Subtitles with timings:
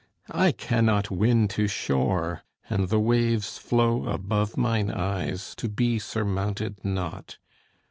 [0.33, 6.83] I cannot win to shore; and the waves flow Above mine eyes, to be surmounted
[6.83, 7.37] not.